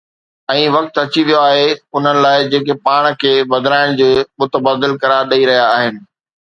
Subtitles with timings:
[0.53, 4.09] ۽ وقت اچي ويو آهي انهن لاءِ جيڪي پاڻ کي بدلائڻ جو
[4.45, 6.05] متبادل قرار ڏئي رهيا آهن.